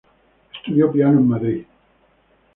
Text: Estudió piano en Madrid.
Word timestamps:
Estudió 0.55 0.91
piano 0.91 1.19
en 1.19 1.27
Madrid. 1.27 1.65